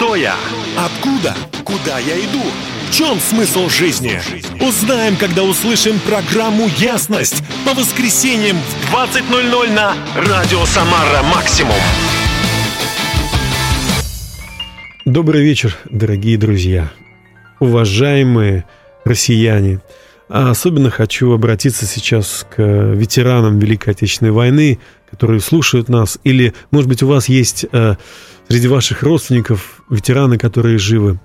[0.00, 0.34] Кто я?
[0.78, 1.36] Откуда?
[1.62, 2.40] Куда я иду?
[2.88, 4.18] В чем смысл жизни?
[4.66, 11.76] Узнаем, когда услышим программу «Ясность» по воскресеньям в 20.00 на Радио Самара Максимум.
[15.04, 16.90] Добрый вечер, дорогие друзья,
[17.58, 18.64] уважаемые
[19.04, 19.80] россияне.
[20.30, 24.78] А особенно хочу обратиться сейчас к ветеранам Великой Отечественной войны,
[25.10, 27.96] которые слушают нас, или, может быть, у вас есть э,
[28.50, 31.20] среди ваших родственников ветераны, которые живы.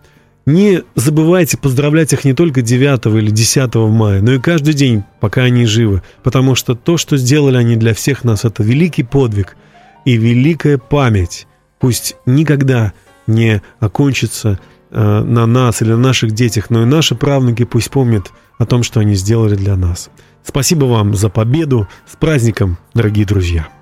[0.46, 5.42] Не забывайте поздравлять их не только 9 или 10 мая, но и каждый день, пока
[5.42, 9.58] они живы, потому что то, что сделали они для всех нас, это великий подвиг
[10.06, 11.48] и великая память.
[11.80, 12.94] Пусть никогда
[13.26, 14.60] не окончится
[14.92, 18.84] э, на нас или на наших детях, но и наши правнуки пусть помнят о том,
[18.84, 20.12] что они сделали для нас.
[20.44, 21.88] Спасибо вам за победу.
[22.08, 23.75] С праздником, дорогие друзья!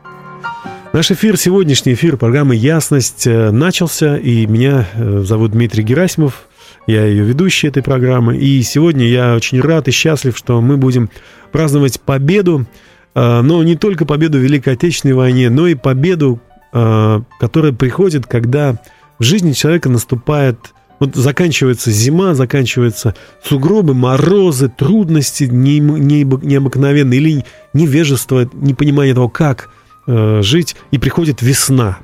[0.93, 6.45] Наш эфир, сегодняшний эфир программы «Ясность» э, начался, и меня э, зовут Дмитрий Герасимов,
[6.85, 11.09] я ее ведущий этой программы, и сегодня я очень рад и счастлив, что мы будем
[11.51, 12.67] праздновать победу,
[13.15, 16.39] э, но не только победу в Великой Отечественной войне, но и победу,
[16.71, 18.79] которая приходит, когда
[19.17, 20.57] в жизни человека наступает
[20.99, 29.69] вот заканчивается зима, заканчиваются сугробы, морозы, трудности не, не, необыкновенные или невежество, непонимание того, как
[30.07, 31.97] э, жить, и приходит весна.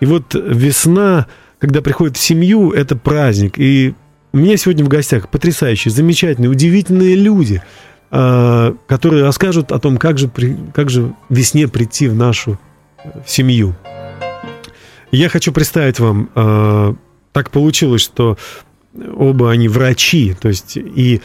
[0.00, 1.26] И вот весна,
[1.58, 3.58] когда приходит в семью, это праздник.
[3.58, 3.94] И
[4.32, 7.62] у меня сегодня в гостях потрясающие, замечательные, удивительные люди,
[8.10, 10.30] э, которые расскажут о том, как же,
[10.74, 12.58] как же весне прийти в нашу
[13.04, 13.76] э, семью.
[15.10, 16.96] Я хочу представить вам
[17.32, 18.38] так получилось, что
[18.94, 21.20] оба они врачи, то есть и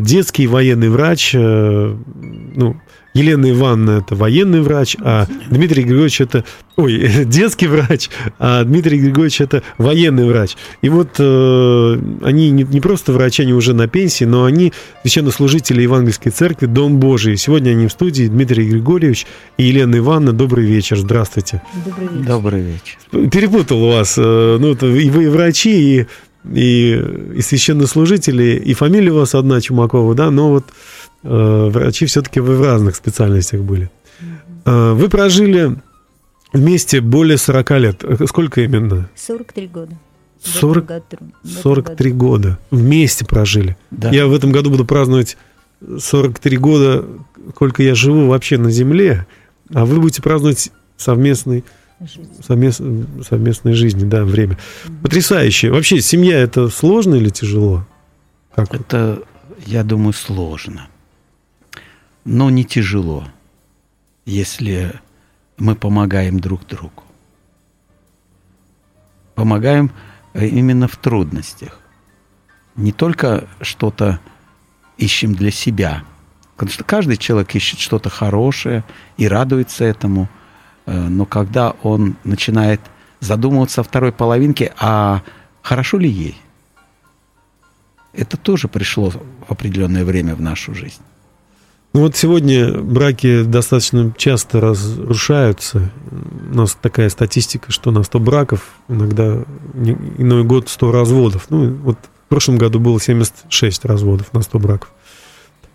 [0.00, 2.80] детский военный врач, ну,
[3.14, 6.44] Елена Ивановна это военный врач, а Дмитрий Григорьевич это,
[6.76, 10.56] ой, детский врач, а Дмитрий Григорьевич это военный врач.
[10.80, 15.82] И вот э, они не, не просто врачи, они уже на пенсии, но они священнослужители
[15.82, 17.36] Евангельской церкви, Дом Божий.
[17.36, 19.26] Сегодня они в студии, Дмитрий Григорьевич
[19.58, 20.32] и Елена Ивановна.
[20.32, 21.62] Добрый вечер, здравствуйте.
[21.84, 22.26] Добрый вечер.
[22.26, 23.30] Добрый вечер.
[23.30, 26.06] Перепутал вас, э, ну, и вы и врачи, и,
[26.50, 27.04] и,
[27.36, 30.64] и священнослужители, и фамилия у вас одна Чумакова, да, но вот
[31.22, 33.90] врачи все-таки вы в разных специальностях были.
[34.64, 35.76] Э, вы прожили
[36.52, 38.04] вместе более 40 лет.
[38.04, 39.08] Э, сколько именно?
[39.16, 39.98] 43 года.
[40.42, 41.02] 40,
[41.62, 42.58] 43 года.
[42.70, 43.76] Вместе прожили.
[43.90, 44.10] Да.
[44.10, 45.36] Я в этом году буду праздновать
[45.98, 47.04] 43 года,
[47.54, 49.26] сколько я живу вообще на Земле,
[49.72, 51.64] а вы будете праздновать совместный
[52.44, 52.80] совмест,
[53.28, 54.58] совместной жизни, да, время.
[55.02, 55.70] Потрясающе.
[55.70, 57.86] Вообще, семья это сложно или тяжело?
[58.54, 59.22] Как это,
[59.64, 60.88] я думаю, сложно
[62.24, 63.24] но не тяжело,
[64.24, 65.00] если
[65.58, 67.02] мы помогаем друг другу.
[69.34, 69.90] Помогаем
[70.34, 71.78] э, именно в трудностях.
[72.76, 74.20] Не только что-то
[74.96, 76.04] ищем для себя,
[76.54, 78.84] потому что каждый человек ищет что-то хорошее
[79.16, 80.28] и радуется этому,
[80.86, 82.80] э, но когда он начинает
[83.20, 85.22] задумываться о второй половинке, а
[85.62, 86.36] хорошо ли ей,
[88.12, 91.02] это тоже пришло в определенное время в нашу жизнь.
[91.94, 95.90] Ну вот сегодня браки достаточно часто разрушаются.
[96.50, 99.44] У нас такая статистика, что на 100 браков иногда
[100.16, 101.46] иной год 100 разводов.
[101.50, 104.90] Ну вот в прошлом году было 76 разводов на 100 браков.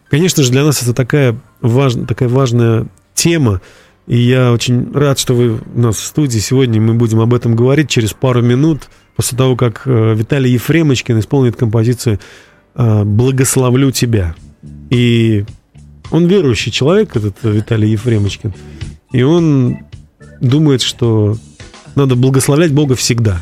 [0.09, 3.61] Конечно же, для нас это такая, важ, такая важная тема,
[4.07, 6.39] и я очень рад, что вы у нас в студии.
[6.39, 11.19] Сегодня мы будем об этом говорить через пару минут, после того, как э, Виталий Ефремочкин
[11.19, 12.19] исполнит композицию
[12.73, 14.33] э, «Благословлю тебя».
[14.89, 15.45] И
[16.11, 18.53] он верующий человек, этот Виталий Ефремочкин.
[19.11, 19.79] И он
[20.41, 21.37] думает, что
[21.95, 23.41] надо благословлять Бога всегда.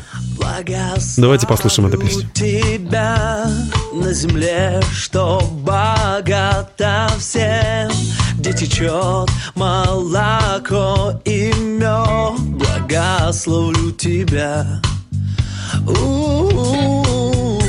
[1.16, 2.28] Давайте послушаем эту песню.
[2.32, 3.46] тебя
[3.92, 7.90] на земле, что богато всем,
[8.38, 12.40] где течет молоко и мед.
[12.40, 14.80] Благословлю тебя.
[15.86, 17.60] У-у-у,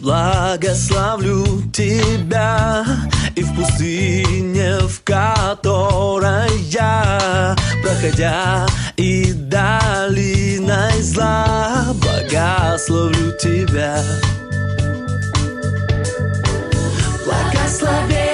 [0.00, 2.84] благословлю тебя
[3.58, 8.66] пустыне, в которой я, проходя
[8.96, 14.00] и долиной зла, благословлю тебя.
[17.24, 18.27] Благословение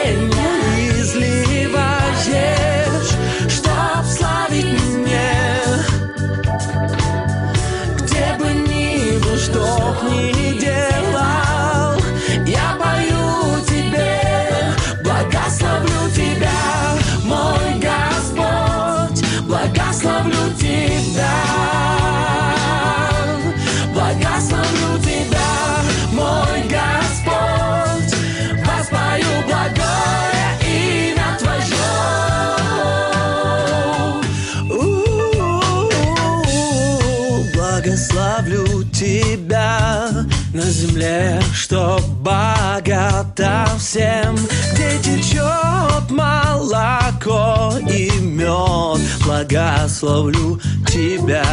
[40.65, 44.35] на земле, что богата всем,
[44.73, 49.01] где течет молоко и мед.
[49.25, 51.45] Благословлю тебя.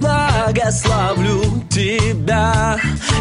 [0.00, 2.76] Благословлю тебя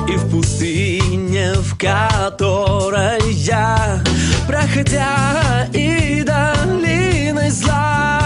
[0.08, 4.02] и в пустыне, в которой я,
[4.48, 8.21] проходя и долиной зла,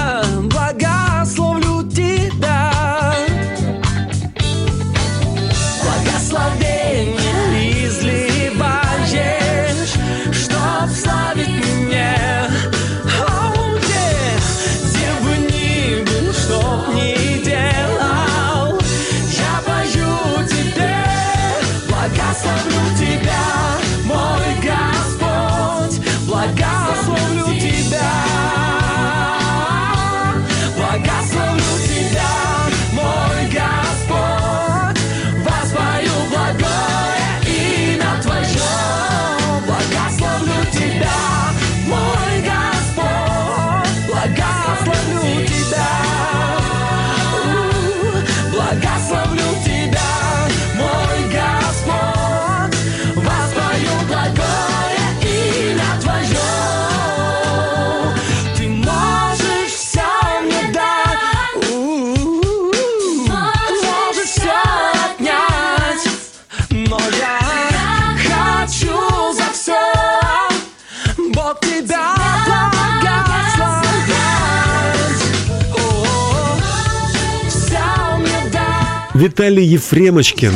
[79.16, 80.52] Виталий Ефремочкин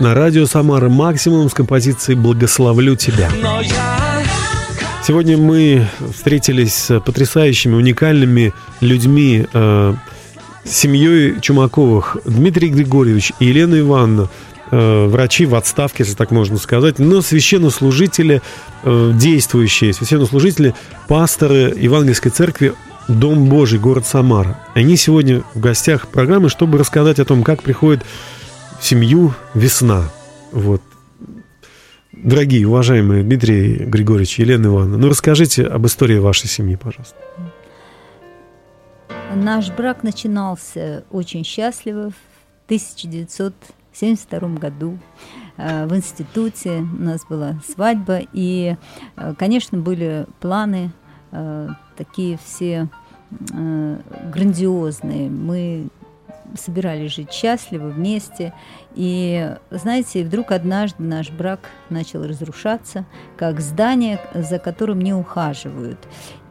[0.00, 3.28] на радио Самара Максимум с композицией «Благословлю тебя».
[5.06, 9.94] Сегодня мы встретились с потрясающими, уникальными людьми, э,
[10.64, 14.30] семьей Чумаковых, Дмитрий Григорьевич и Елена Ивановна,
[14.70, 18.40] э, врачи в отставке, если так можно сказать, но священнослужители,
[18.84, 20.74] э, действующие священнослужители,
[21.08, 22.72] пасторы Евангельской церкви
[23.08, 24.58] Дом Божий, город Самара.
[24.74, 28.04] Они сегодня в гостях программы, чтобы рассказать о том, как приходит
[28.78, 30.04] в семью весна.
[30.52, 30.82] Вот.
[32.12, 37.16] Дорогие, уважаемые Дмитрий Григорьевич, Елена Ивановна, ну расскажите об истории вашей семьи, пожалуйста.
[39.34, 44.98] Наш брак начинался очень счастливо в 1972 году.
[45.56, 48.76] Э, В институте у нас была свадьба, и,
[49.16, 50.92] э, конечно, были планы
[51.32, 52.88] э, такие все
[53.52, 53.98] э,
[54.32, 55.30] грандиозные.
[55.30, 55.88] Мы
[56.56, 58.52] собирались жить счастливо вместе.
[58.94, 63.06] И, знаете, вдруг однажды наш брак начал разрушаться,
[63.36, 65.98] как здание, за которым не ухаживают.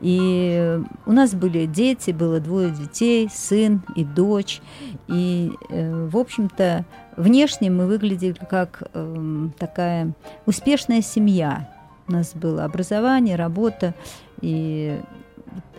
[0.02, 4.62] И у нас были дети, было двое детей, сын и дочь.
[5.08, 6.86] И, э, в общем-то,
[7.18, 10.14] внешне мы выглядели как эм, такая
[10.46, 11.70] успешная семья.
[12.08, 13.94] У нас было образование, работа
[14.42, 15.00] и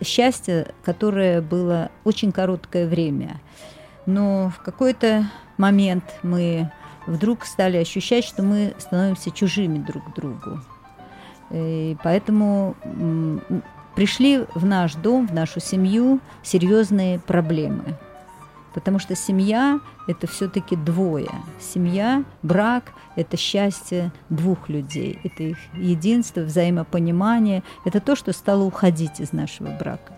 [0.02, 3.40] счастье, которое было очень короткое время.
[4.06, 5.24] Но в какой-то
[5.56, 6.70] момент мы
[7.06, 10.60] вдруг стали ощущать, что мы становимся чужими друг другу.
[11.50, 13.42] И поэтому м,
[13.94, 17.98] пришли в наш дом, в нашу семью серьезные проблемы.
[18.74, 21.30] Потому что семья– это все-таки двое.
[21.60, 25.18] Семья, брак– это счастье двух людей.
[25.24, 27.62] Это их единство, взаимопонимание.
[27.84, 30.12] Это то, что стало уходить из нашего брака.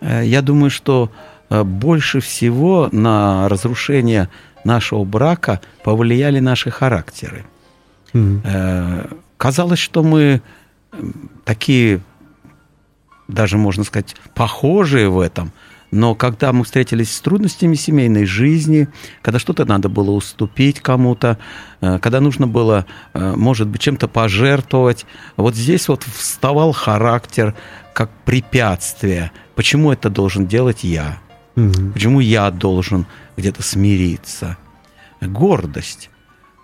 [0.00, 1.10] Э, Я думаю, что
[1.50, 4.28] э, больше всего на разрушение
[4.64, 7.44] нашего брака повлияли наши характеры.
[8.14, 10.42] Э, Казалось, что мы
[11.44, 12.00] такие,
[13.28, 15.50] даже можно сказать, похожие в этом,
[15.90, 18.88] но когда мы встретились с трудностями семейной жизни,
[19.22, 21.38] когда что-то надо было уступить кому-то,
[21.80, 25.04] э, когда нужно было, э, может быть, чем-то пожертвовать,
[25.36, 27.54] вот здесь вот вставал характер
[27.92, 29.32] как препятствие.
[29.56, 31.18] Почему это должен делать я?
[31.56, 31.92] Мгм.
[31.92, 33.06] Почему я должен
[33.36, 34.56] где-то смириться?
[35.20, 36.08] Гордость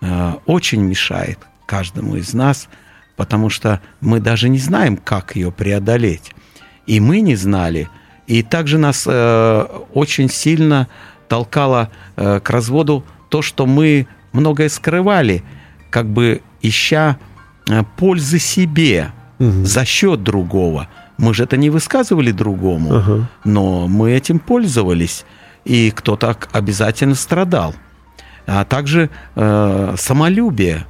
[0.01, 2.69] э, очень мешает каждому из нас,
[3.17, 6.31] потому что мы даже не знаем, как ее преодолеть.
[6.85, 7.89] И мы не знали.
[8.27, 10.87] И также нас э, очень сильно
[11.29, 15.43] толкало э, к разводу то, что мы многое скрывали,
[15.89, 17.17] как бы ища
[17.69, 19.65] э, пользы себе Мгм.
[19.65, 20.87] за счет другого.
[21.17, 23.29] Мы же это не высказывали другому Ага.
[23.43, 25.25] но мы этим пользовались,
[25.63, 27.75] и кто-то обязательно страдал.
[28.47, 30.85] А также э, самолюбие.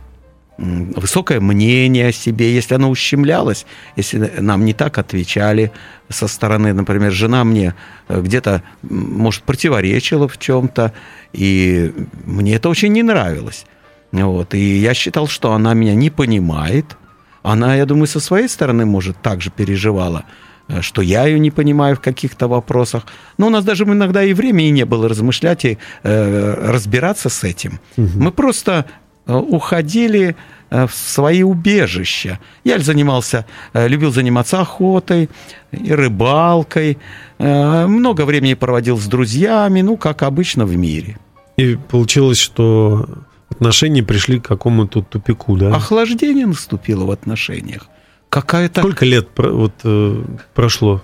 [0.57, 5.71] Высокое мнение о себе, если оно ущемлялось, если нам не так отвечали
[6.09, 7.75] со стороны, например, жена мне
[8.07, 10.93] э, где-то, может, противоречила в чем-то,
[11.33, 11.93] и
[12.25, 13.65] мне это очень не нравилось.
[14.11, 14.53] Вот.
[14.55, 16.97] И я считал, что она меня не понимает.
[17.43, 20.23] Она, я думаю, со своей стороны, может, также переживала,
[20.69, 23.05] э, что я ее не понимаю в каких-то вопросах.
[23.37, 27.79] Но у нас даже иногда и времени не было размышлять и э, разбираться с этим.
[27.95, 28.85] Мы просто
[29.27, 30.36] уходили
[30.69, 32.39] э, в свои убежища.
[32.63, 35.29] Я занимался, э, любил заниматься охотой
[35.72, 36.98] и рыбалкой.
[37.38, 41.17] Э, Много времени проводил с друзьями, ну, как обычно в мире.
[41.57, 43.07] И получилось, что
[43.50, 45.75] отношения пришли к какому-то тупику, да?
[45.75, 47.88] Охлаждение наступило в отношениях.
[48.29, 48.81] Какая-то...
[48.81, 51.01] Сколько лет вот, э, прошло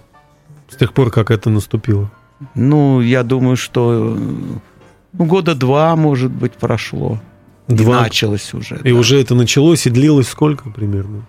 [0.73, 2.11] с тех пор, как это наступило?
[2.55, 7.21] Ну, я думаю, что э, года два, может быть, прошло.
[7.67, 8.01] И Два.
[8.01, 8.79] началось уже.
[8.83, 8.99] И да.
[8.99, 11.23] уже это началось и длилось сколько примерно?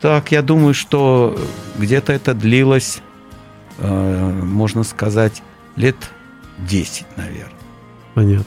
[0.00, 1.38] Так, я думаю, что
[1.78, 3.00] где-то это длилось,
[3.78, 5.42] э, можно сказать,
[5.76, 5.96] лет
[6.58, 7.52] 10, наверное.
[8.14, 8.44] Понятно.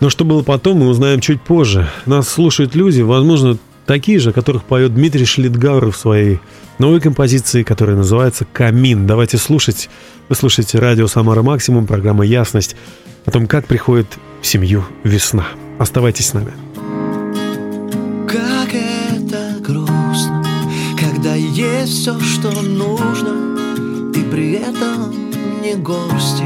[0.00, 1.88] Но что было потом, мы узнаем чуть позже.
[2.06, 6.40] Нас слушают люди, возможно, такие же, о которых поет Дмитрий Шлитгауэр в своей
[6.78, 9.06] новой композиции, которая называется «Камин».
[9.06, 9.90] Давайте слушать.
[10.28, 12.76] Вы слушаете радио «Самара Максимум», программа «Ясность»
[13.26, 14.06] о том, как приходит
[14.42, 15.46] семью весна.
[15.78, 16.52] Оставайтесь с нами.
[18.28, 20.44] Как это грустно,
[20.98, 23.56] когда есть все, что нужно,
[24.14, 25.30] и при этом
[25.62, 26.44] не горсти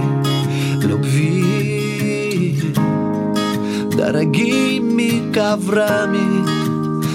[0.82, 2.74] любви.
[3.96, 6.62] Дорогими коврами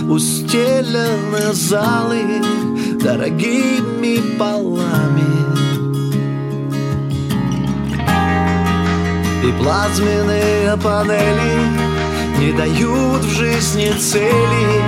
[0.09, 2.41] устелены залы,
[3.01, 5.56] дорогими полами.
[9.47, 11.71] И плазменные панели
[12.37, 14.81] не дают в жизни цели,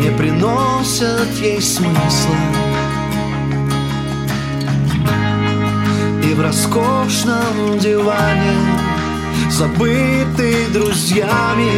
[0.00, 2.36] не приносят ей смысла.
[6.24, 8.56] И в роскошном диване,
[9.50, 11.70] забытый друзьями,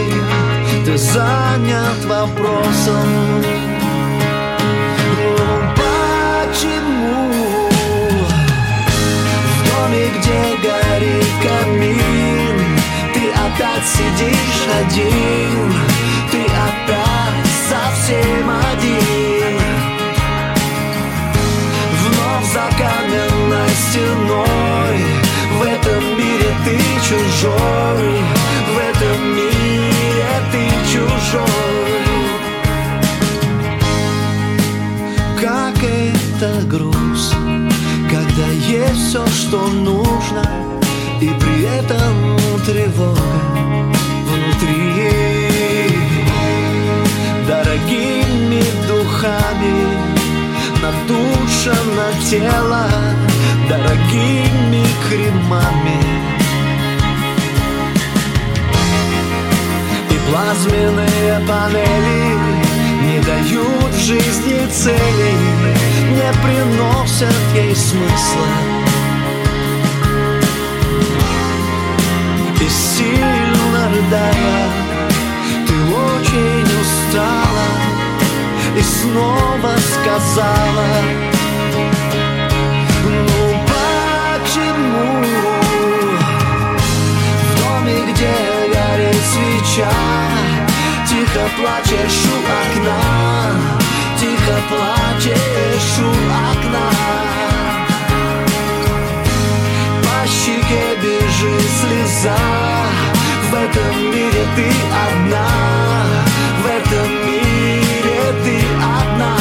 [0.84, 3.71] ты занят вопросом.
[13.54, 15.72] Опять сидишь один.
[16.30, 19.58] Ты опять совсем один.
[22.02, 24.98] Вновь за каменной стеной.
[25.58, 26.78] В этом мире ты
[27.08, 28.22] чужой.
[28.72, 31.42] В этом мире ты чужой.
[35.40, 37.68] Как это грустно,
[38.08, 40.44] когда есть все, что нужно,
[41.20, 42.21] и при этом
[42.64, 43.20] тревога
[44.26, 45.96] внутри.
[47.46, 49.74] Дорогими духами
[50.82, 52.88] надушено тело,
[53.68, 56.00] дорогими кремами.
[60.10, 62.36] И плазменные панели
[63.02, 65.34] не дают жизни цели,
[66.10, 68.71] не приносят ей смысла.
[72.62, 74.70] И сильно рыдая,
[75.66, 77.68] ты очень устала
[78.78, 80.86] и снова сказала,
[83.02, 85.24] ну почему
[87.42, 88.32] в доме, где
[88.72, 89.90] горит свеча,
[91.08, 93.02] Тихо плачешь у окна,
[94.20, 97.51] тихо плачешь у окна.
[101.42, 102.36] Бежит слеза,
[103.50, 104.68] в этом мире ты
[105.06, 105.48] одна,
[106.62, 109.36] в этом мире ты одна.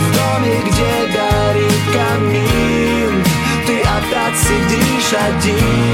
[0.00, 3.24] В доме, где горит камин,
[3.66, 5.85] ты опять сидишь один,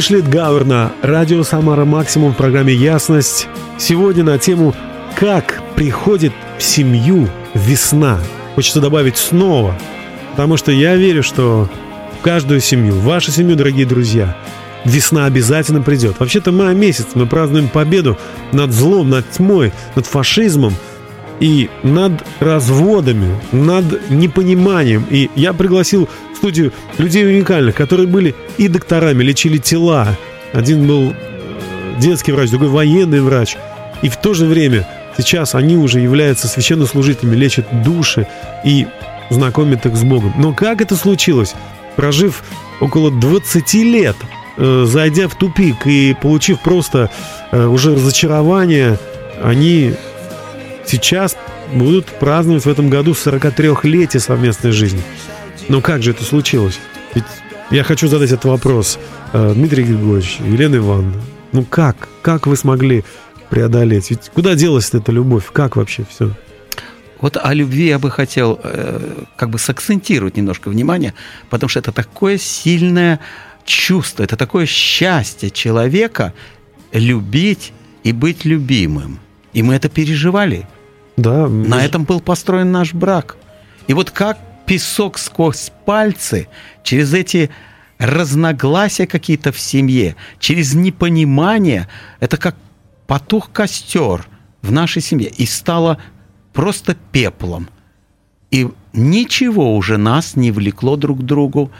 [0.00, 3.48] Шлитгауэр на радио «Самара Максимум» в программе «Ясность».
[3.78, 4.74] Сегодня на тему
[5.16, 8.18] «Как приходит в семью весна».
[8.54, 9.74] Хочется добавить снова,
[10.30, 11.68] потому что я верю, что
[12.18, 14.36] в каждую семью, в вашу семью, дорогие друзья,
[14.84, 16.18] весна обязательно придет.
[16.18, 18.18] Вообще-то май месяц, мы празднуем победу
[18.52, 20.74] над злом, над тьмой, над фашизмом
[21.40, 25.04] и над разводами, над непониманием.
[25.10, 30.16] И я пригласил в студию людей уникальных, которые были и докторами, лечили тела.
[30.52, 31.14] Один был э,
[31.98, 33.56] детский врач, другой военный врач.
[34.02, 38.26] И в то же время сейчас они уже являются священнослужителями, лечат души
[38.64, 38.86] и
[39.30, 40.34] знакомят их с Богом.
[40.38, 41.54] Но как это случилось?
[41.96, 42.42] Прожив
[42.80, 44.16] около 20 лет,
[44.56, 47.10] э, зайдя в тупик и получив просто
[47.50, 48.98] э, уже разочарование,
[49.42, 49.94] они
[50.90, 51.36] сейчас
[51.72, 55.02] будут праздновать в этом году 43-летие совместной жизни.
[55.68, 56.80] Но как же это случилось?
[57.14, 57.24] Ведь
[57.70, 58.98] я хочу задать этот вопрос.
[59.32, 62.08] Э, Дмитрий Григорьевич, Елена Ивановна, ну как?
[62.22, 63.04] Как вы смогли
[63.50, 64.10] преодолеть?
[64.10, 65.44] Ведь куда делась эта любовь?
[65.52, 66.32] Как вообще все?
[67.20, 71.14] Вот о любви я бы хотел э, как бы сакцентировать немножко внимание,
[71.50, 73.20] потому что это такое сильное
[73.64, 76.32] чувство, это такое счастье человека
[76.92, 79.20] любить и быть любимым.
[79.52, 80.66] И мы это переживали.
[81.22, 81.48] Да.
[81.48, 83.36] На этом был построен наш брак.
[83.86, 86.48] И вот как песок сквозь пальцы,
[86.84, 87.50] через эти
[87.98, 91.88] разногласия какие-то в семье, через непонимание,
[92.20, 92.56] это как
[93.06, 94.26] потух костер
[94.62, 95.98] в нашей семье и стало
[96.52, 97.68] просто пеплом.
[98.50, 101.70] И ничего уже нас не влекло друг к другу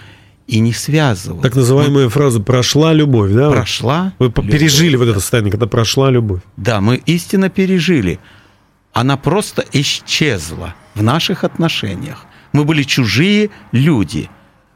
[0.47, 1.43] и не связывало.
[1.43, 3.51] Так называемая вот, фраза «прошла любовь», да?
[3.51, 4.51] Прошла Вы любовь.
[4.51, 6.41] пережили вот это состояние, когда прошла любовь.
[6.57, 8.19] Да, мы истинно пережили.
[8.93, 12.27] Она просто исчезла в наших отношениях.
[12.53, 14.29] Мы были чужие люди.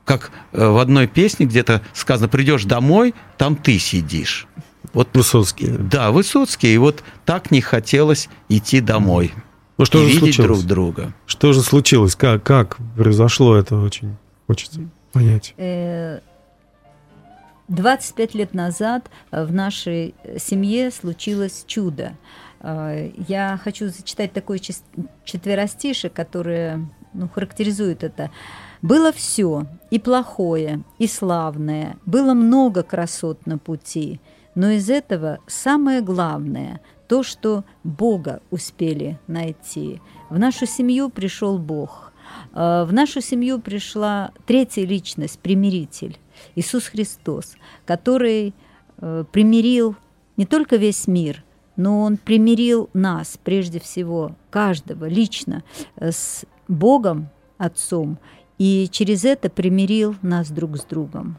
[0.05, 4.47] Как э, в одной песне где-то сказано, придешь домой, там ты сидишь.
[4.93, 5.69] Вот, Высоцкий.
[5.69, 6.75] Да, Высоцкий.
[6.75, 9.33] И вот так не хотелось идти домой.
[9.77, 10.47] Ну что и же видеть случилось?
[10.47, 11.15] друг друга.
[11.27, 12.15] Что же случилось?
[12.15, 13.77] Как, как произошло это?
[13.77, 14.81] Очень хочется
[15.13, 15.55] понять.
[17.69, 22.13] 25 э, лет назад в нашей семье случилось чудо.
[22.65, 24.59] Э, я хочу зачитать такое
[25.25, 28.31] четверостишее, которое ну, характеризует это.
[28.81, 34.21] Было все, и плохое, и славное, было много красот на пути,
[34.55, 40.01] но из этого самое главное– то, что Бога успели найти.
[40.31, 42.13] В нашу семью пришел Бог.
[42.55, 46.19] Э, в нашу семью пришла третья личность, примиритель,
[46.57, 48.55] Иисус Христос, который
[48.99, 49.97] э, примирил
[50.39, 51.44] не только весь мир,
[51.77, 55.63] но Он примирил нас, прежде всего, каждого лично
[55.97, 58.19] э, с Богом, Отцом,
[58.59, 61.39] и через это примирил нас друг с другом.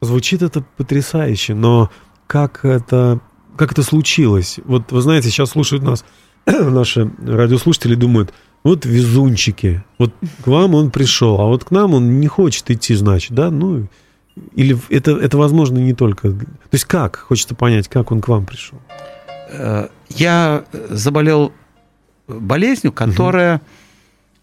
[0.00, 1.90] Звучит это потрясающе, но
[2.26, 3.20] как это,
[3.56, 4.58] как это случилось?
[4.64, 6.04] Вот вы знаете, сейчас слушают нас
[6.46, 12.20] наши радиослушатели, думают, вот везунчики, вот к вам он пришел, а вот к нам он
[12.20, 13.86] не хочет идти, значит, да, ну,
[14.54, 16.30] или это, это возможно не только...
[16.30, 17.16] То есть как?
[17.16, 18.78] Хочется понять, как он к вам пришел.
[19.58, 21.52] Э, я заболел
[22.26, 23.60] болезнью, которая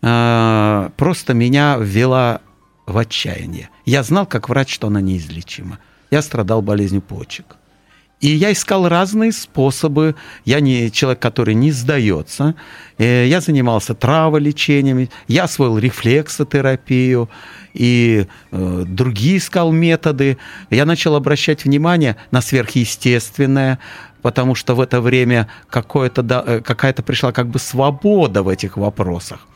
[0.01, 0.93] угу.
[0.97, 2.41] просто меня ввела
[2.85, 3.69] в отчаяние.
[3.85, 5.79] Я знал, как врач, что она неизлечима.
[6.11, 7.57] Я страдал болезнью почек.
[8.21, 10.15] И я искал разные способы.
[10.45, 12.53] Я не человек, который не сдается.
[12.99, 17.29] Э, я занимался траволечением, я освоил рефлексотерапию
[17.73, 20.37] и э, другие искал методы.
[20.69, 23.79] Я начал обращать внимание на сверхъестественное,
[24.21, 25.47] потому что в это время
[26.15, 29.47] да, э, какая-то пришла как бы свобода в этих вопросах.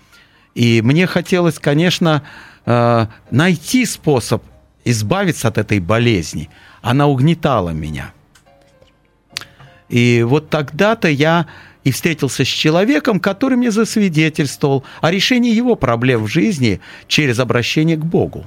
[0.55, 2.23] И мне хотелось, конечно,
[2.65, 4.43] э, найти способ
[4.85, 6.49] избавиться от этой болезни.
[6.81, 8.13] Она угнетала меня.
[9.89, 11.45] И вот тогда-то я
[11.83, 17.95] и встретился с человеком, который мне засвидетельствовал о решении его проблем в жизни через обращение
[17.95, 18.45] к Богу.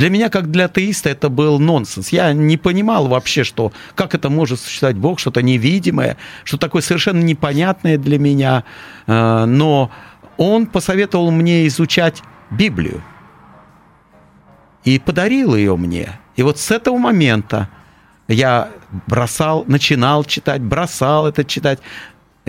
[0.00, 2.08] Для меня, как для атеиста, это был нонсенс.
[2.08, 7.22] Я не понимал вообще, что как это может существовать Бог, что-то невидимое, что такое совершенно
[7.22, 8.64] непонятное для меня.
[9.06, 9.90] Э, но
[10.38, 13.02] он посоветовал мне изучать Библию
[14.84, 16.18] и подарил ее мне.
[16.34, 17.68] И вот с этого момента
[18.26, 18.70] я
[19.06, 21.80] бросал, начинал читать, бросал это читать.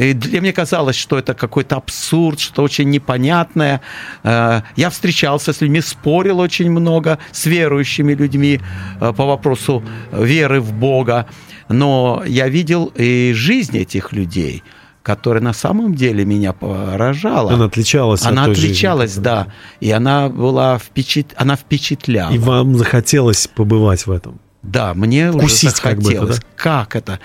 [0.01, 3.81] И для меня казалось, что это какой-то абсурд, что очень непонятное.
[4.23, 8.59] Э, я встречался с людьми, спорил очень много с верующими людьми
[8.99, 11.27] э, по вопросу веры в Бога.
[11.69, 14.63] Но я видел и жизнь этих людей–
[15.03, 17.53] которая на самом деле меня поражала.
[17.53, 18.23] Она отличалась.
[18.23, 19.47] Она от той отличалась, жизни, да.
[19.79, 21.33] И она была впечат...
[21.35, 22.31] она впечатляла.
[22.31, 24.39] И вам захотелось побывать в этом.
[24.61, 26.39] Да, мне Вкусить уже как бы это, захотелось.
[26.39, 26.45] да?
[26.55, 27.19] Как это?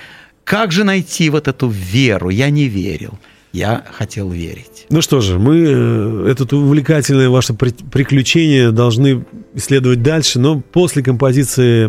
[0.46, 2.30] Как же найти вот эту веру?
[2.30, 3.18] Я не верил.
[3.52, 4.86] Я хотел верить.
[4.90, 11.02] Ну что же, мы э, это увлекательное ваше при- приключение должны исследовать дальше, но после
[11.02, 11.88] композиции,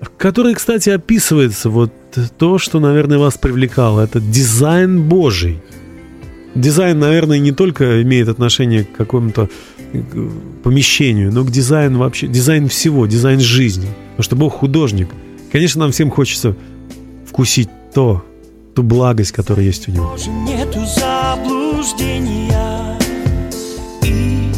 [0.00, 1.92] в которой, кстати, описывается вот
[2.38, 4.02] то, что, наверное, вас привлекало.
[4.02, 5.58] Это дизайн Божий.
[6.54, 9.48] Дизайн, наверное, не только имеет отношение к какому-то
[9.92, 10.02] э,
[10.62, 13.88] помещению, но к дизайну вообще, дизайн всего, дизайн жизни.
[14.10, 15.08] Потому что Бог художник.
[15.50, 16.54] Конечно, нам всем хочется
[17.26, 18.22] вкусить то,
[18.74, 20.14] ту благость, которая есть у него.
[20.44, 22.98] Нету заблуждения
[24.02, 24.52] и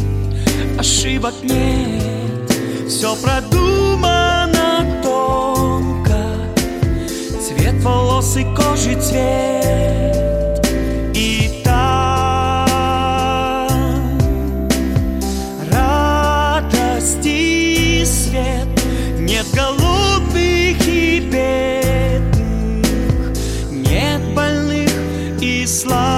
[0.77, 2.51] ошибок нет.
[2.89, 6.35] Все продумано тонко,
[7.39, 10.59] цвет волос и кожи цвет.
[11.15, 12.67] И там
[15.71, 17.23] радость
[18.03, 18.67] свет,
[19.17, 19.88] нет голодных
[25.85, 26.08] и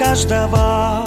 [0.00, 1.04] каждого.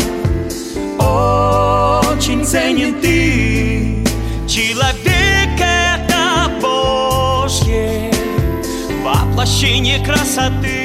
[0.99, 4.03] Очень ценен ты
[4.47, 8.11] Человек это Божье.
[9.03, 10.82] Воплощение красоты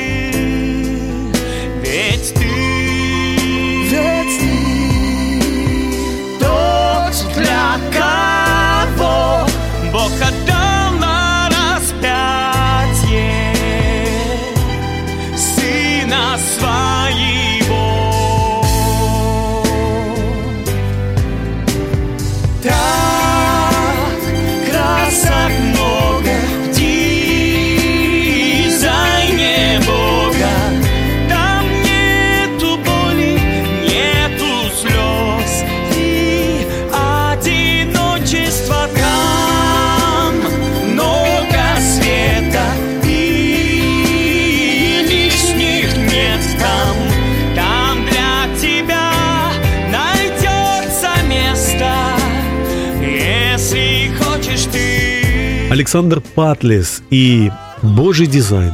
[55.78, 58.72] Александр Патлес и Божий дизайн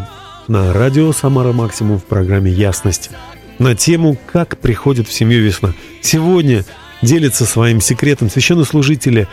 [0.49, 3.11] на радио «Самара Максимум» в программе «Ясность»
[3.59, 5.75] на тему «Как приходит в семью весна».
[6.01, 6.65] Сегодня
[7.03, 9.29] делится своим секретом священнослужители,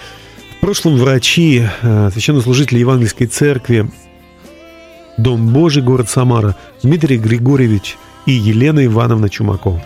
[0.57, 3.89] в прошлом врачи, э, священнослужители Евангельской церкви,
[5.17, 9.81] Дом Божий, город Самара, Дмитрий Григорьевич и Елена Ивановна Чумакова.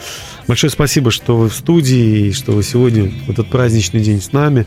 [0.48, 4.32] Большое спасибо, что вы в студии, и что вы сегодня в этот праздничный день с
[4.32, 4.66] нами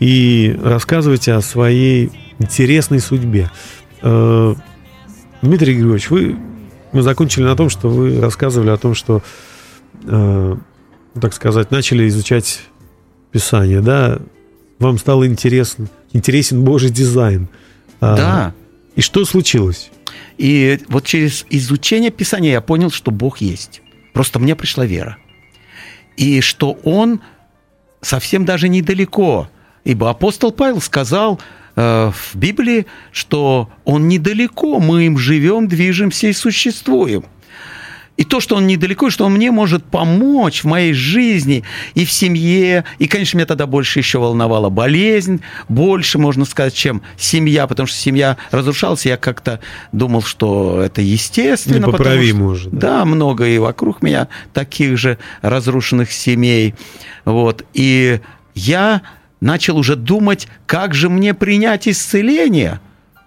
[0.00, 3.50] и рассказываете о своей интересной судьбе.
[4.02, 4.54] Э,
[5.42, 6.36] Дмитрий Григорьевич, вы,
[6.92, 9.22] мы закончили на том, что вы рассказывали о том, что,
[10.04, 10.56] э,
[11.20, 12.60] так сказать, начали изучать
[13.30, 14.18] Писание, да?
[14.78, 17.48] Вам стало интересно, интересен Божий дизайн.
[18.00, 18.54] А, Да.
[18.94, 19.90] И что случилось?
[20.38, 23.82] И вот через изучение Писания я понял, что Бог есть.
[24.12, 25.18] Просто мне пришла вера.
[26.16, 27.20] И что Он
[28.00, 29.48] совсем даже недалеко.
[29.84, 31.40] Ибо апостол Павел сказал
[31.78, 37.24] э, в Библии, что Он недалеко, мы им живем, движемся и существуем.
[38.16, 41.62] И то, что он недалеко, и что он мне может помочь в моей жизни
[41.94, 42.82] и в семье.
[42.98, 47.96] И, конечно, меня тогда больше еще волновала болезнь, больше, можно сказать, чем семья, потому что
[47.96, 49.06] семья разрушалась.
[49.06, 49.60] Я как-то
[49.92, 51.76] думал, что это естественно.
[51.86, 52.78] потому Непоправимо что- уже, да.
[52.98, 56.74] Да, много и вокруг меня таких же разрушенных семей.
[57.24, 57.64] Вот.
[57.72, 58.18] И
[58.56, 59.02] я
[59.40, 62.80] начал уже думать, как же мне принять исцеление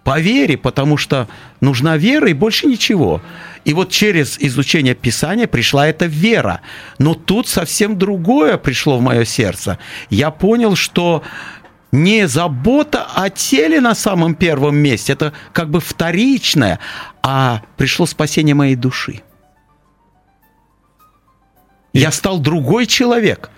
[0.03, 1.27] по вере, потому что
[1.59, 3.21] нужна вера и больше ничего.
[3.65, 6.61] И вот через изучение Писания пришла эта вера.
[6.97, 9.77] Но тут совсем другое пришло в мое сердце.
[10.09, 11.23] Я понял, что
[11.91, 16.79] не забота о теле на самом первом месте, это как бы вторичное,
[17.21, 19.21] а пришло спасение моей души.
[21.93, 23.51] Я стал другой человек.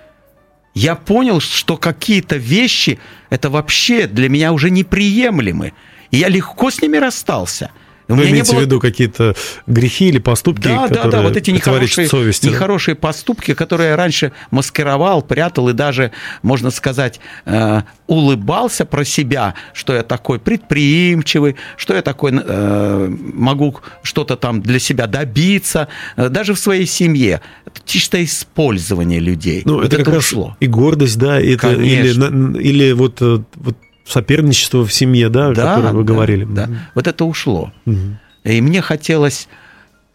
[0.74, 5.74] Я понял, что какие-то вещи это вообще для меня уже неприемлемы.
[6.12, 7.72] И я легко с ними расстался.
[8.08, 9.36] У Вы меня не имеете было- в виду какие-то
[9.68, 12.46] грехи или поступки, да, да, которые да, вот эти нехорошие, совести?
[12.48, 12.52] да?
[12.52, 16.12] нехорошие поступки, которые я раньше маскировал, прятал и даже,
[16.42, 23.78] можно сказать, э, улыбался про себя, что я такой предприимчивый, что я такой э, могу
[24.02, 25.88] что-то там для себя добиться,
[26.18, 27.42] э, даже в своей семье.
[27.66, 29.62] Это чисто использование людей.
[29.66, 30.58] Ну, Вот это, как раз ушло.
[30.60, 32.30] и гордость, да, это, или, Конечно.
[32.30, 36.46] на- или вот, вот соперничество в семье, да, о котором вы да, говорили.
[36.46, 37.72] Да, вот это ушло.
[37.86, 38.20] Мгм.
[38.44, 39.48] И мне хотелось...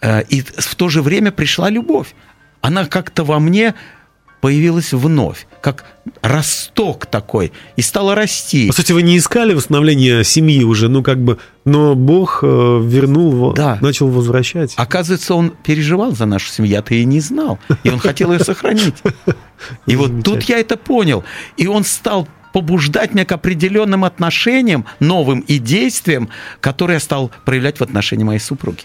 [0.03, 2.15] э, И в то же время пришла любовь.
[2.61, 3.75] Она как-то во мне
[4.41, 5.85] появилась вновь, как
[6.23, 8.69] росток такой, и стала расти.
[8.69, 12.47] По сути, вы не искали восстановления семьи уже, ну, как бы, но Бог э,
[12.85, 13.79] вернул, Да.
[13.81, 14.75] начал возвращать.
[14.77, 17.59] Оказывается, он переживал за нашу семью, я-то и не знал.
[17.83, 18.95] И он хотел ее сохранить.
[19.87, 21.25] И вот тут я это понял.
[21.57, 26.29] И он стал побуждать меня к определенным отношениям, новым и действиям,
[26.61, 28.83] которые я стал проявлять в отношении моей супруги.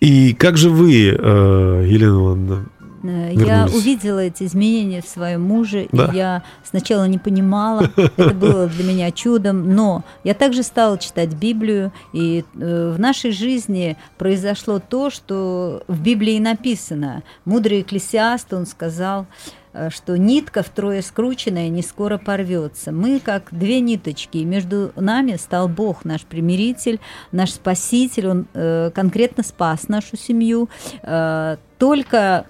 [0.00, 2.66] И как же вы, э, Елена Ивановна,
[3.08, 3.74] Э, Я Вернулись.
[3.74, 6.06] увидела эти изменения в своем муже, Да.
[6.06, 11.34] и я сначала не понимала, это было для меня чудом, но я также стала читать
[11.34, 17.22] Библию, и э, в нашей жизни произошло то, что в Библии написано.
[17.44, 22.92] Мудрый экклесиаст, он сказал, э, что нитка втрое скрученная не скоро порвется.
[22.92, 27.00] Мы как две ниточки, и между нами стал Бог, наш примиритель,
[27.32, 30.68] наш спаситель, он э, конкретно спас нашу семью.
[31.02, 32.46] Э, только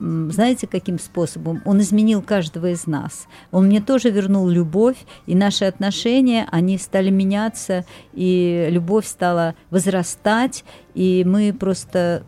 [0.00, 1.60] знаете, каким способом?
[1.66, 3.26] Он изменил каждого из нас.
[3.50, 10.64] Он мне тоже вернул любовь, и наши отношения, они стали меняться, и любовь стала возрастать,
[10.94, 12.22] и мы просто,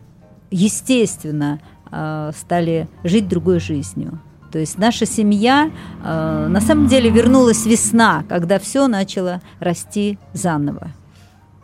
[0.51, 4.19] естественно, а, стали жить другой жизнью.
[4.53, 5.71] То есть наша семья,
[6.03, 10.91] а, на самом деле, вернулась весна, когда все начало расти заново.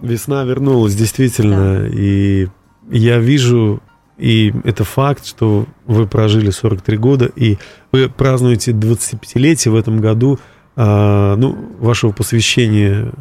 [0.02, 2.48] весна вернулась, действительно, и
[2.90, 3.80] я вижу,
[4.18, 7.60] и это факт, что вы прожили 43 года, и
[7.92, 10.40] вы празднуете 25-летие в этом году,
[10.76, 13.12] а, ну, вашего посвящения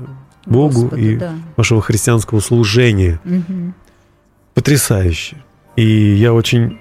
[0.47, 1.35] Богу Господу, и да.
[1.59, 3.21] вашего христианского служения.
[3.23, 3.75] Мгм.
[4.55, 5.37] Потрясающе.
[5.77, 6.79] И я очень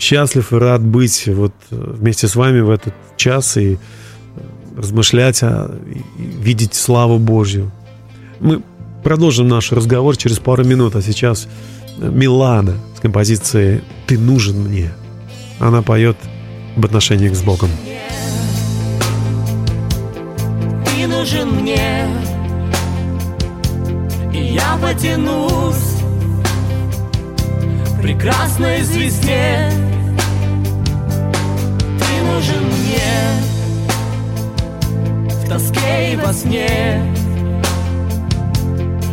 [0.00, 3.78] счастлив и рад быть вот э, вместе с вами в этот час и э,
[4.76, 7.70] размышлять, о, и- видеть славу Божью.
[8.40, 8.62] Мы
[9.04, 11.46] продолжим наш разговор через пару минут, а сейчас
[11.98, 14.90] э, Милана с композицией «Ты нужен мне».
[15.58, 16.16] Она поет
[16.76, 17.68] об отношениях с Богом.
[20.86, 22.08] Ты нужен мне
[24.32, 25.99] И я потянусь
[28.00, 29.70] прекрасной звезде.
[31.98, 33.12] Ты нужен мне.
[35.28, 37.02] В тоске и во сне.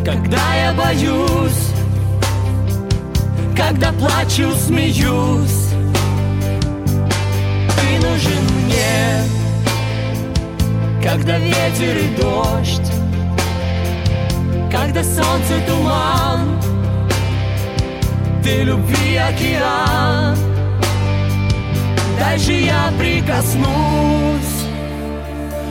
[0.04, 1.68] Когда я боюсь
[3.54, 5.68] Когда плачу, смеюсь.
[7.76, 9.24] Ты нужен мне.
[11.02, 12.92] Когда ветер и дождь,
[14.70, 16.60] когда солнце туман,
[18.42, 20.36] ты любви океан.
[22.18, 24.64] Дай же я прикоснусь,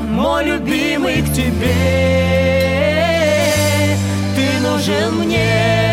[0.10, 1.76] мой любимый, к тебе.
[4.36, 5.87] Ты нужен мне.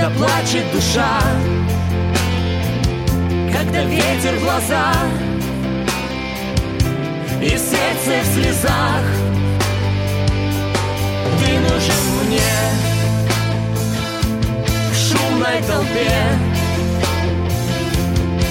[0.00, 1.20] Когда плачет душа
[3.52, 4.94] Когда ветер в глаза
[7.42, 9.04] И сердце в слезах.
[11.38, 12.56] Ты нужен мне
[14.90, 16.12] В шумной толпе.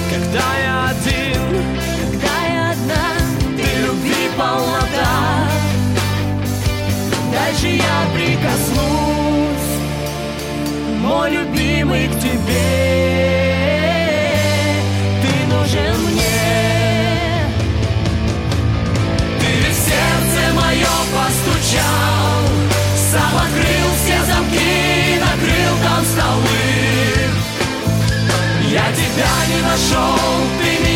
[0.08, 1.64] Когда я один
[2.00, 3.06] Когда я одна
[3.56, 5.48] Ты любви полнота.
[7.32, 8.99] Дальше я прикоснусь
[11.00, 12.60] Мой любимый к тебе.
[15.22, 16.40] Ты нужен мне.
[19.40, 22.40] Ты в сердце мое постучал
[23.10, 26.68] Сам открыл все замки, накрыл там столы.
[28.70, 30.18] Я тебя не нашел,
[30.62, 30.89] ты меня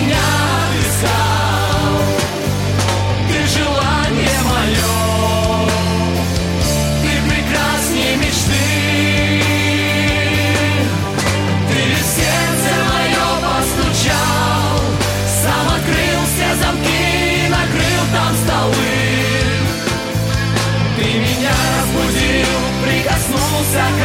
[23.65, 24.04] Osaka.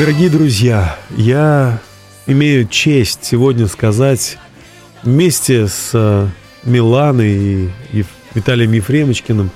[0.00, 1.78] Дорогие друзья, я
[2.26, 4.38] имею честь сегодня сказать
[5.02, 6.26] вместе с э,
[6.64, 9.50] Миланой и, Виталием Ефремочкиным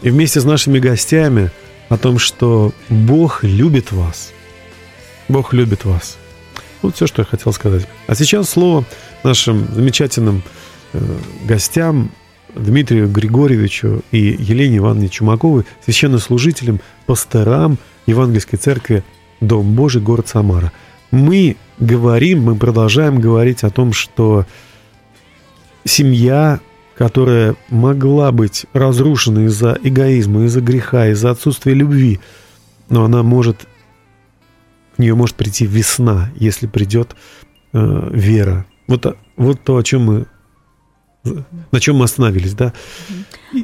[0.00, 1.50] и вместе с нашими гостями
[1.90, 4.32] о том, что Бог любит вас.
[5.28, 6.16] Бог любит вас.
[6.80, 7.86] Вот все, что я хотел сказать.
[8.06, 8.86] А сейчас слово
[9.22, 10.42] нашим замечательным
[10.94, 10.98] э,
[11.44, 12.10] гостям
[12.54, 19.04] Дмитрию Григорьевичу и Елене Ивановне Чумаковой, священнослужителям, пасторам Евангельской церкви
[19.46, 20.72] Дом Божий, город Самара.
[21.10, 24.46] Мы говорим, мы продолжаем говорить о том, что
[25.84, 26.60] семья,
[26.96, 32.20] которая могла быть разрушена из-за эгоизма, из-за греха, из-за отсутствия любви,
[32.88, 33.66] но она может,
[34.96, 37.14] в нее может прийти весна, если придет
[37.72, 38.66] э, вера.
[38.86, 40.26] Вот, вот то, о чем мы,
[41.24, 42.72] на чем мы остановились, да?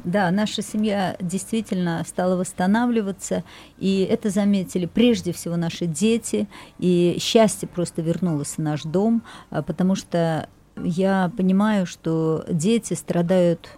[0.04, 3.44] Да, наша семья действительно стала восстанавливаться,
[3.78, 9.62] и это заметили прежде всего наши дети, и счастье просто вернулось в наш дом, а,
[9.62, 10.48] потому что
[10.82, 13.68] я понимаю, что дети страдают,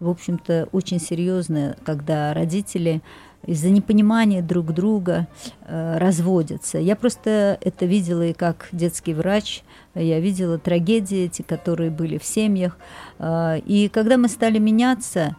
[0.00, 3.02] в общем-то, очень серьезно, когда родители
[3.46, 5.26] из-за непонимания друг друга
[5.66, 6.78] э, разводятся.
[6.78, 9.62] Я просто это видела и как детский врач,
[9.94, 12.78] я видела трагедии эти, которые были в семьях.
[13.18, 15.36] Э, и когда мы стали меняться,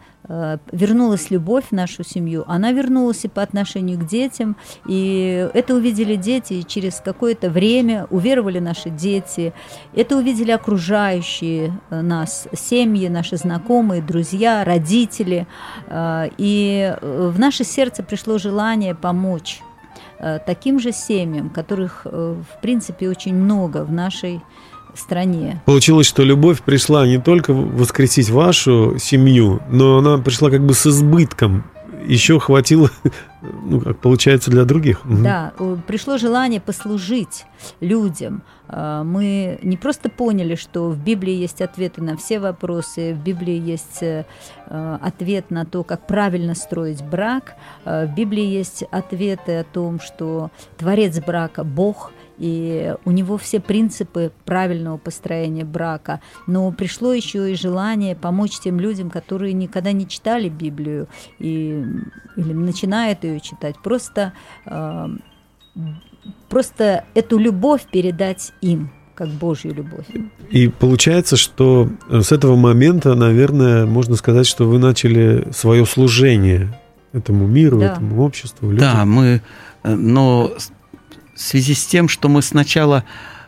[0.71, 4.55] вернулась любовь в нашу семью, она вернулась и по отношению к детям,
[4.87, 9.53] и это увидели дети, и через какое-то время уверовали наши дети,
[9.93, 15.47] это увидели окружающие э, нас, семьи, наши знакомые, друзья, родители,
[15.87, 19.61] Э, и э, в наше сердце пришло желание помочь
[20.19, 24.41] э, таким же семьям, которых, э, в принципе, очень много в нашей
[24.95, 25.61] стране.
[25.65, 30.85] Получилось, что любовь пришла не только воскресить вашу семью, но она пришла как бы с
[30.87, 31.63] избытком.
[32.05, 32.89] Еще хватило,
[33.41, 35.01] ну, как получается, для других.
[35.03, 35.53] Да,
[35.87, 37.45] пришло желание послужить
[37.79, 38.41] людям.
[38.67, 43.59] А, Мы не просто поняли, что в Библии есть ответы на все вопросы, в Библии
[43.59, 44.25] есть э,
[44.67, 49.99] э, ответ на то, как правильно строить брак, а в Библии есть ответы о том,
[49.99, 52.11] что Творец брака– Бог,
[52.41, 56.21] и у него все принципы правильного построения брака.
[56.47, 61.85] Но пришло еще и желание помочь тем людям, которые никогда не читали Библию и,
[62.35, 63.75] или начинают ее читать.
[63.83, 64.33] Просто,
[64.65, 65.07] э,
[66.49, 70.07] просто эту любовь передать им, как Божью любовь.
[70.49, 76.75] И получается, что с этого момента, наверное, можно сказать, что вы начали свое служение
[77.13, 77.93] этому миру, Да.
[77.93, 78.93] этому обществу, людям.
[78.93, 79.41] Да, мы,
[79.83, 80.49] э, но
[81.41, 83.03] в связи с тем, что мы сначала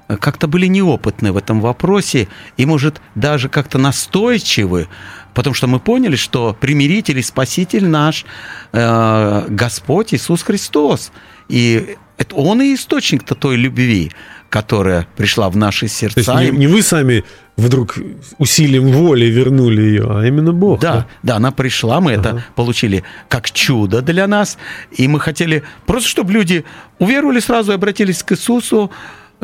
[0.08, 2.28] э, как-то были неопытны в этом вопросе
[2.58, 4.88] и, может, даже как-то настойчивы,
[5.34, 8.26] потому что мы поняли, что примиритель и спаситель наш
[8.72, 11.12] э, Господь Иисус Христос.
[11.50, 14.12] И это Он и источник-то той любви,
[14.54, 16.36] которая пришла в наши То есть сердца.
[16.36, 17.24] не, не вы сами
[17.58, 17.97] вдруг
[18.38, 20.80] усилием воли вернули ее, а именно Бог.
[20.80, 24.60] Да, да, она пришла, мы это получили как чудо для нас,
[24.91, 26.66] и мы хотели просто, чтобы люди
[26.99, 28.91] уверовали сразу и обратились к Иисусу,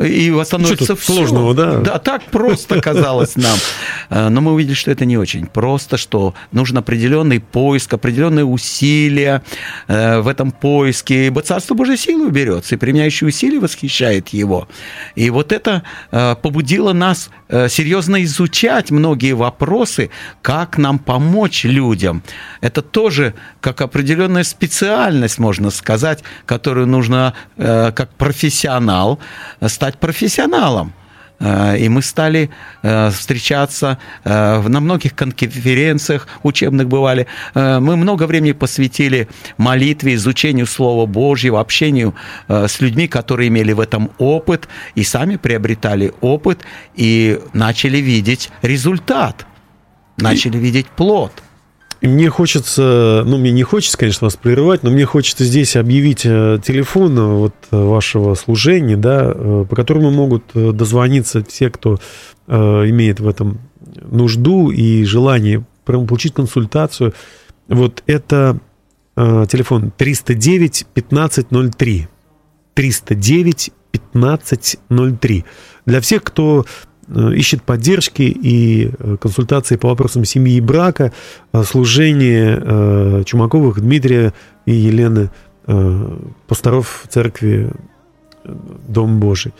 [0.04, 1.12] и восстановится всё.
[1.12, 1.78] сложного, да?
[1.78, 3.56] Да, так просто казалось нам.
[4.10, 9.42] Э, Но мы увидели, что это не очень просто, что нужен определенный поиск, определенные усилия
[9.86, 14.68] э, в этом поиске, ибо Царство Божие силу берется, и применяющий усилия восхищает его.
[15.14, 17.30] И вот это э, побудило нас
[17.68, 22.22] серьезно изучать многие вопросы, как нам помочь людям.
[22.60, 29.18] Это тоже как определенная специальность, можно сказать, которую нужно как профессионал
[29.60, 30.92] э, стать профессионалом.
[31.40, 32.48] Э, И мы стали
[32.82, 37.26] э, встречаться э, на многих конференциях учебных бывали.
[37.54, 39.26] Мы много времени посвятили
[39.58, 42.14] молитве, изучению Слова Божьего, общению
[42.48, 46.58] с людьми, которые имели в этом опыт и сами приобретали опыт
[46.98, 49.46] и начали видеть результат,
[50.18, 51.32] начали видеть плод.
[52.02, 56.58] Мне хочется, ну, мне не хочется, конечно, вас прерывать, но мне хочется здесь объявить э,
[56.64, 61.98] телефон э, вот э, вашего служения, да, по которому могут дозвониться все, кто
[62.48, 63.60] имеет в этом
[64.10, 67.14] нужду и желание прям получить консультацию.
[67.68, 68.58] Вот это
[69.14, 72.08] телефон 309 1503.
[72.74, 75.44] 309 1503.
[75.86, 76.66] Для всех, кто
[77.14, 81.12] ищет поддержки и э, консультации по вопросам семьи и брака,
[81.52, 84.32] э, служение э, Чумаковых, Дмитрия
[84.66, 85.30] и Елены,
[85.66, 87.70] э, пасторов церкви
[88.44, 88.54] э,
[88.88, 89.52] Дом Божий.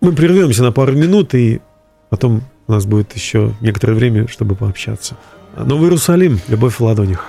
[0.00, 1.60] Мы прервемся на пару минут, и
[2.08, 5.16] потом у нас будет еще некоторое время, чтобы пообщаться.
[5.56, 7.26] Новый Иерусалим, любовь в ладонях.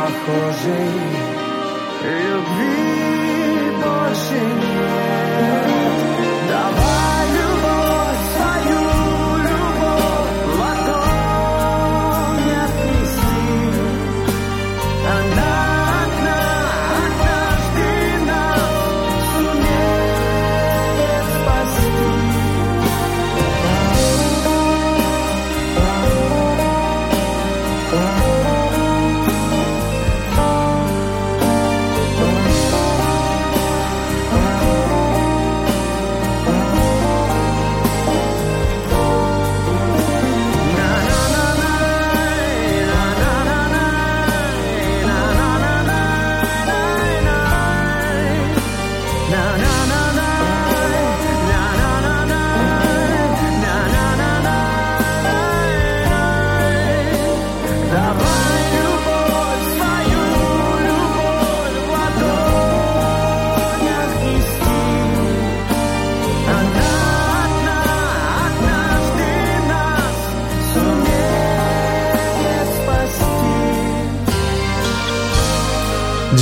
[0.09, 1.16] нашу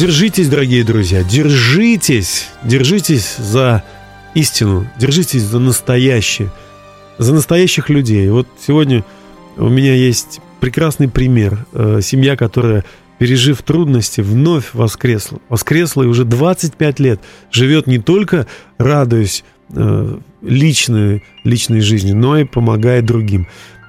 [0.06, 3.84] Держитесь, дорогие друзья, держитесь, держитесь за
[4.36, 6.52] истину, держитесь за настоящее.
[7.18, 8.30] за настоящих людей.
[8.30, 9.04] Вот сегодня
[9.58, 11.66] у меня есть прекрасный пример.
[11.74, 12.86] Э, Семья, которая,
[13.18, 15.40] пережив трудности, вновь воскресла.
[15.50, 18.46] Воскресла и уже 25 лет живет не только
[18.78, 23.48] радуясь э, личной, личной жизни, но и помогает другим.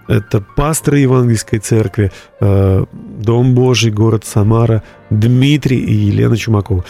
[0.09, 6.85] Это пасторы Евангельской церкви, э, Дом Божий, город Самара, Дмитрий и Елена Чумакова.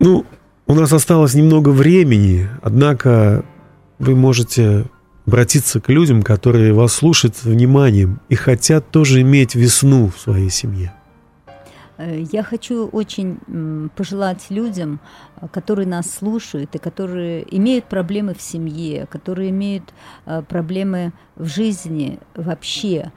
[0.00, 0.24] Ну,
[0.66, 3.44] у нас осталось немного времени, однако
[3.98, 4.86] вы можете
[5.26, 10.92] обратиться к людям, которые вас слушают вниманием и хотят тоже иметь весну в своей семье.
[11.96, 15.00] Э, Я хочу очень пожелать людям,
[15.40, 19.94] э, которые нас слушают и которые имеют проблемы в семье, которые имеют
[20.26, 23.12] э, проблемы в жизни вообще.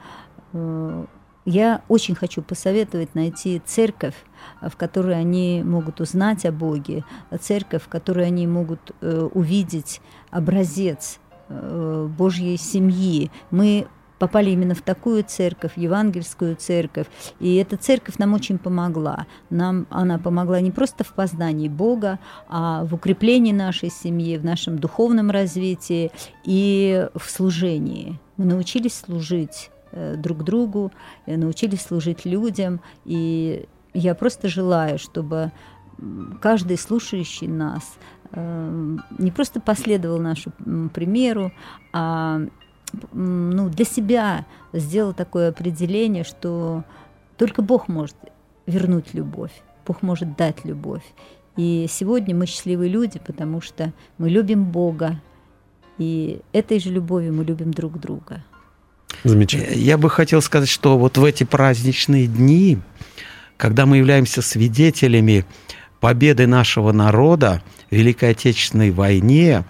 [1.44, 4.14] Я очень хочу посоветовать найти церковь,
[4.60, 7.04] в которой они могут узнать о Боге,
[7.40, 10.00] церковь, в которой они могут увидеть
[10.30, 13.30] образец Божьей семьи.
[13.50, 13.86] Мы
[14.18, 17.06] попали именно в такую церковь, евангельскую церковь.
[17.40, 19.26] И эта церковь нам очень помогла.
[19.50, 24.78] Нам она помогла не просто в познании Бога, а в укреплении нашей семьи, в нашем
[24.78, 26.10] духовном развитии
[26.44, 28.18] и в служении.
[28.36, 30.92] Мы научились служить э, друг другу,
[31.26, 32.80] э, научились служить людям.
[33.04, 35.52] И я просто желаю, чтобы
[36.40, 37.96] каждый слушающий нас
[38.32, 41.52] э, не просто последовал нашему примеру,
[41.92, 42.42] а
[43.12, 46.84] ну, для себя сделал такое определение, что
[47.36, 48.16] только Бог может
[48.66, 49.52] вернуть любовь,
[49.86, 51.02] Бог может дать любовь.
[51.56, 55.20] И сегодня мы счастливые люди, потому что мы любим Бога,
[55.98, 58.44] и этой же любовью мы любим друг друга.
[59.24, 59.74] Замечательно.
[59.74, 62.78] Я бы хотел сказать, что вот в эти праздничные дни,
[63.56, 65.44] когда мы являемся свидетелями
[65.98, 69.64] победы нашего народа в Великой Отечественной войне,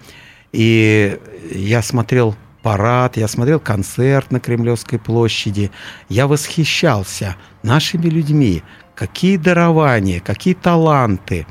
[0.53, 1.19] и
[1.55, 2.37] я смотрел
[2.69, 5.71] парад, я смотрел концерт на Кремлевской площади,
[6.11, 8.63] я восхищался нашими людьми,
[8.95, 11.47] какие дарования, какие таланты,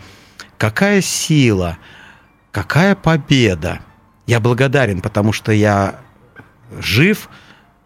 [0.59, 1.79] какая сила,
[2.51, 3.79] какая победа.
[4.27, 6.01] Я благодарен, потому что я
[6.77, 7.29] жив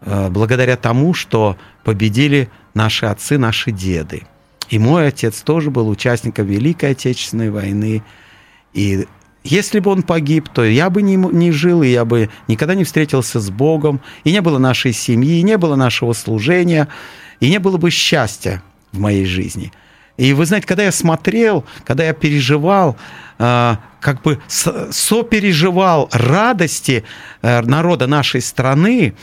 [0.02, 4.26] э, благодаря тому, что победили наши отцы, наши деды.
[4.68, 8.02] И мой отец тоже был участником Великой Отечественной войны.
[8.74, 9.08] И
[9.44, 12.84] если бы он погиб, то я бы не, не жил, и я бы никогда не
[12.84, 16.88] встретился с Богом, и не было нашей семьи, и не было нашего служения,
[17.40, 18.62] и не было бы счастья
[18.92, 19.72] в моей жизни.
[20.16, 22.96] И вы знаете, когда я смотрел, когда я переживал,
[23.38, 27.04] э, как бы сопереживал радости
[27.40, 29.14] э, народа нашей страны,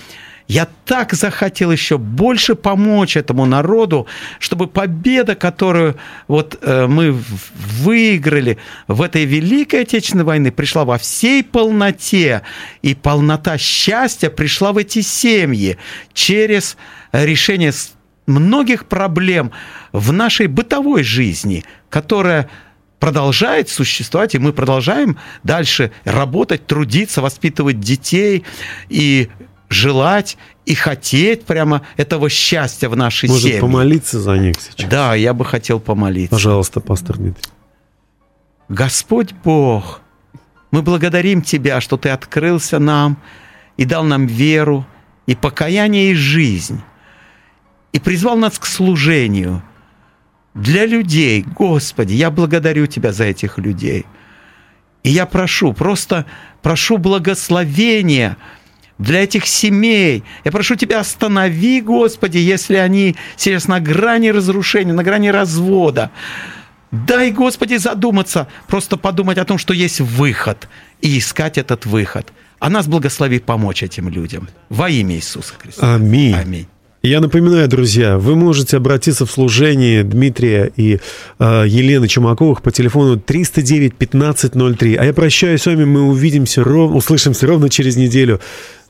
[0.49, 4.07] я так захотел еще больше помочь этому народу,
[4.39, 5.95] чтобы победа, которую
[6.27, 7.11] вот э, мы
[7.53, 12.41] выиграли в этой Великой Отечественной войны, пришла во всей полноте,
[12.81, 15.77] и полнота счастья пришла в эти семьи
[16.13, 16.77] через
[17.11, 17.71] решение
[18.25, 19.51] многих проблем
[19.91, 22.49] в нашей бытовой жизни, которая
[22.99, 28.43] продолжает существовать, и мы продолжаем дальше работать, трудиться, воспитывать детей.
[28.89, 29.29] И
[29.69, 33.61] желать и хотеть прямо этого счастья в нашей Может, семье.
[33.61, 34.89] помолиться за них сейчас?
[34.89, 36.35] Да, я бы хотел помолиться.
[36.35, 37.51] Пожалуйста, пастор Дмитрий.
[38.67, 40.01] Господь Бог,
[40.71, 43.17] мы благодарим Тебя, что Ты открылся нам
[43.77, 44.85] и дал нам веру,
[45.25, 46.81] и покаяние, и жизнь,
[47.93, 49.63] и призвал нас к служению
[50.53, 51.43] для людей.
[51.43, 54.05] Господи, я благодарю Тебя за этих людей.
[55.03, 56.25] И я прошу, просто
[56.61, 58.37] прошу благословения
[58.99, 60.23] для этих семей.
[60.43, 66.11] Я прошу Тебя, останови, Господи, если они сейчас на грани разрушения, на грани развода.
[66.91, 70.67] Дай, Господи, задуматься, просто подумать о том, что есть выход,
[71.01, 72.31] и искать этот выход.
[72.59, 74.49] А нас благослови помочь этим людям.
[74.69, 75.95] Во имя Иисуса Христа.
[75.95, 76.35] Аминь.
[76.35, 76.67] Аминь.
[77.01, 80.99] Я напоминаю, друзья, вы можете обратиться в служение Дмитрия и
[81.39, 84.95] э, Елены Чумаковых по телефону 309 1503.
[84.95, 86.93] А я прощаюсь с вами, мы увидимся, ров...
[86.93, 88.41] услышимся ровно через неделю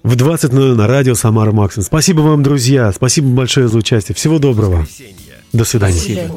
[0.02, 1.84] в 20.00 на радио Самара Максим.
[1.84, 4.16] Спасибо вам, друзья, спасибо большое за участие.
[4.16, 4.88] Всего доброго.
[5.54, 5.94] До свидания.
[5.94, 6.32] До свидания.